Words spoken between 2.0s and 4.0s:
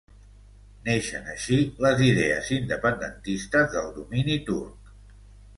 idees independentistes del